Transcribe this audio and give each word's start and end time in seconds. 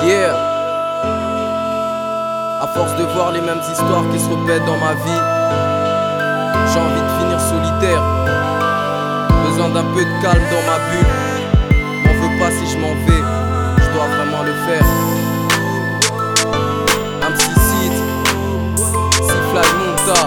Yeah. 0.00 0.32
À 2.60 2.66
force 2.72 2.94
de 2.96 3.02
voir 3.14 3.32
les 3.32 3.40
mêmes 3.40 3.58
histoires 3.58 4.04
qui 4.12 4.20
se 4.20 4.28
répètent 4.28 4.64
dans 4.64 4.76
ma 4.76 4.94
vie, 4.94 5.22
j'ai 6.72 6.78
envie 6.78 7.02
de 7.02 7.08
finir 7.18 7.40
solitaire. 7.40 8.02
Besoin 9.44 9.70
d'un 9.70 9.82
peu 9.92 10.04
de 10.04 10.22
calme 10.22 10.44
dans 10.52 10.62
ma 10.70 10.78
bulle. 10.88 11.14
M'en 12.04 12.14
veux 12.14 12.38
pas 12.38 12.50
si 12.52 12.64
je 12.72 12.78
m'en 12.78 12.94
vais, 13.06 13.22
je 13.82 13.90
dois 13.92 14.06
vraiment 14.06 14.42
le 14.44 14.52
faire. 14.66 14.86
MC 17.28 17.40
Seed, 17.40 17.92
Fly 19.50 19.68
Monta. 19.78 20.20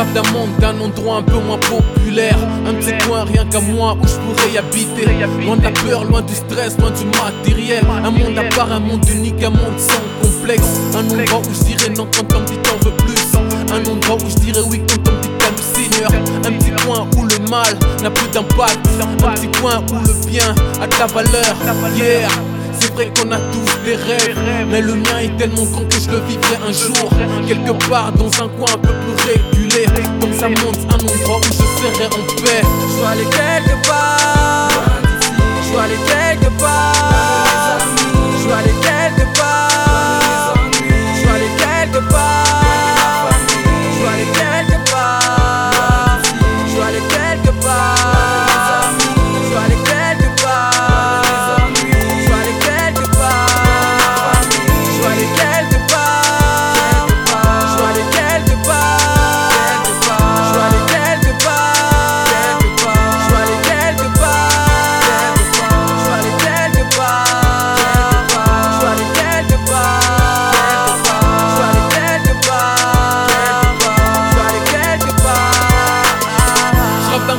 Rêve 0.00 0.14
d'un 0.14 0.32
monde, 0.32 0.48
d'un 0.58 0.80
endroit 0.80 1.18
un 1.18 1.22
peu 1.22 1.38
moins 1.40 1.58
populaire. 1.58 2.38
Un 2.66 2.72
petit 2.72 2.96
coin 3.06 3.24
rien 3.24 3.44
qu'à 3.44 3.60
moi 3.60 3.94
où 4.00 4.06
je 4.06 4.14
pourrais 4.14 4.50
y 4.50 4.56
habiter. 4.56 5.04
Loin 5.44 5.58
de 5.58 5.62
la 5.62 5.72
peur, 5.72 6.04
loin 6.04 6.22
du 6.22 6.32
stress, 6.32 6.78
loin 6.78 6.90
du 6.90 7.04
matériel. 7.04 7.84
Un 8.02 8.10
monde 8.10 8.38
à 8.38 8.44
part, 8.54 8.72
un 8.72 8.80
monde 8.80 9.06
unique, 9.10 9.42
un 9.44 9.50
monde 9.50 9.78
sans 9.78 10.00
complexe. 10.22 10.80
Un 10.94 11.04
endroit 11.04 11.40
où 11.40 11.52
je 11.52 11.64
dirais 11.64 11.90
non 11.90 12.06
quand 12.16 12.34
on 12.34 12.40
dit 12.44 12.56
t'en 12.62 12.76
veux 12.82 12.96
plus. 12.96 13.26
Un 13.70 13.84
endroit 13.90 14.16
où 14.16 14.30
je 14.30 14.36
dirais 14.36 14.62
oui 14.70 14.80
quand 14.88 15.06
on 15.06 15.50
me 15.50 15.56
dit 15.56 15.62
Seigneur. 15.62 16.10
Un 16.46 16.52
petit 16.52 16.70
coin 16.82 17.06
où 17.18 17.26
le 17.26 17.50
mal 17.50 17.78
n'a 18.02 18.10
plus 18.10 18.28
d'impact. 18.28 18.88
Un 19.02 19.32
petit 19.32 19.48
coin 19.60 19.84
où 19.92 19.96
le 19.96 20.30
bien 20.30 20.54
a 20.80 20.86
de 20.86 20.98
la 20.98 21.06
valeur. 21.08 21.56
Yeah 21.94 22.59
c'est 22.80 22.92
vrai 22.94 23.12
qu'on 23.14 23.30
a 23.32 23.38
tous 23.38 23.84
des 23.84 23.96
rêves, 23.96 24.38
mais 24.70 24.80
le 24.80 24.94
mien 24.94 25.18
est 25.22 25.36
tellement 25.36 25.64
grand 25.64 25.84
que 25.84 25.98
je 26.00 26.10
le 26.10 26.20
vivrai 26.20 26.56
un 26.66 26.72
jour. 26.72 27.10
Quelque 27.46 27.72
part 27.88 28.12
dans 28.12 28.32
un 28.42 28.48
coin 28.48 28.72
un 28.74 28.78
peu 28.78 28.92
plus 28.92 29.16
régulé, 29.28 29.86
donc 30.20 30.34
ça 30.38 30.48
monte 30.48 30.78
un 30.88 30.94
endroit 30.94 31.38
où 31.38 31.44
je 31.44 31.50
serai 31.50 32.06
en 32.06 32.22
paix. 32.42 32.62
Je 32.62 32.98
dois 32.98 33.08
aller 33.10 33.24
quelque 33.24 33.88
part, 33.88 34.70
je 35.62 35.72
dois 35.72 35.82
aller 35.82 36.00
quelque 36.06 36.50
part, 36.60 37.49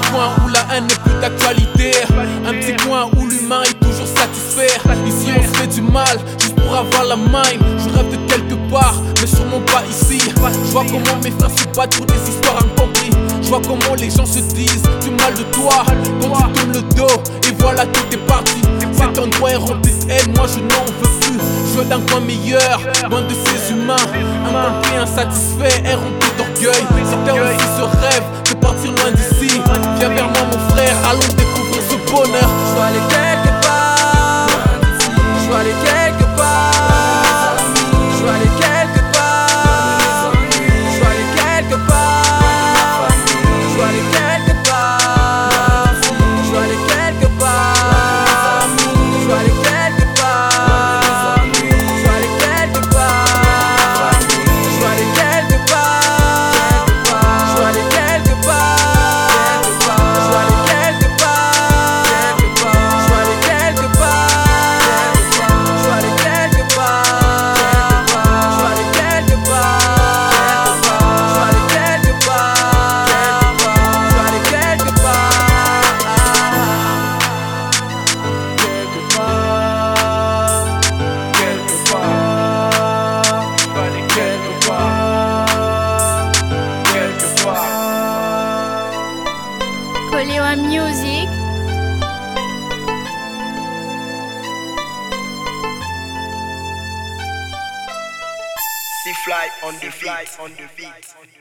coin 0.10 0.30
où 0.44 0.48
la 0.48 0.62
haine 0.76 0.88
n'est 0.88 0.96
plus 0.96 1.20
d'actualité. 1.22 1.92
Un 2.46 2.54
petit 2.54 2.76
coin 2.86 3.10
où 3.18 3.28
l'humain 3.28 3.64
est 3.64 3.80
toujours 3.80 4.08
satisfait. 4.08 4.80
Ici 5.08 5.32
on 5.38 5.42
se 5.42 5.58
fait 5.58 5.68
du 5.68 5.82
mal 5.82 6.18
juste 6.40 6.56
pour 6.56 6.76
avoir 6.76 7.04
la 7.06 7.16
main 7.16 7.44
Je 7.78 7.90
rêve 7.98 8.10
de 8.12 8.18
quelque 8.32 8.56
part 8.72 8.96
mais 9.20 9.28
sûrement 9.28 9.62
pas 9.68 9.84
ici. 9.90 10.20
Je 10.20 10.72
vois 10.72 10.86
comment 10.86 11.22
mes 11.24 11.32
frères 11.32 11.50
se 11.52 11.66
battent 11.76 11.96
pour 11.98 12.06
des 12.06 12.30
histoires 12.30 12.58
incomprises 12.64 13.16
Je 13.42 13.48
vois 13.48 13.62
comment 13.62 13.96
les 13.98 14.10
gens 14.10 14.26
se 14.26 14.40
disent 14.40 14.84
du 15.04 15.12
mal 15.12 15.34
de 15.34 15.44
toi. 15.52 15.84
Quand 15.86 15.94
tu 16.04 16.60
tournes 16.60 16.74
le 16.74 16.82
dos 16.96 17.22
et 17.50 17.54
voilà 17.60 17.86
tout 17.86 18.06
est 18.12 18.28
parti. 18.28 18.62
Cet 18.94 19.18
endroit 19.18 19.52
est 19.52 19.56
rempli 19.56 19.92
de 19.92 20.12
haine, 20.12 20.34
moi 20.36 20.46
je 20.48 20.60
n'en 20.60 20.86
veux 20.86 21.20
plus. 21.22 21.40
Je 21.72 21.80
veux 21.80 21.86
d'un 21.86 22.00
coin 22.02 22.20
meilleur, 22.22 22.80
loin 23.10 23.22
de 23.22 23.34
ces 23.34 23.72
humains. 23.74 23.96
Incompris, 24.46 24.98
insatisfait 24.98 25.84
et 25.86 25.96
rempli 25.96 26.30
d'orgueil. 26.38 26.84
C'était 27.06 27.40
aussi 27.40 27.68
ce 27.78 27.84
rêve 28.00 28.24
allons 31.12 31.34
découvrir 31.36 31.82
ce 31.90 31.96
bonheur 32.10 32.50
Je 32.76 33.31
Kolewa 90.52 90.68
Music. 90.68 91.30
See 99.04 99.14
fly 99.24 99.50
on 99.64 99.76
the 99.76 99.94
beat. 100.02 100.40
On 100.40 100.52
the 100.52 100.70
beat. 100.76 101.41